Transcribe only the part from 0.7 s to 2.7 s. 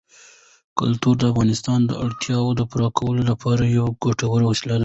کلتور د افغانانو د اړتیاوو د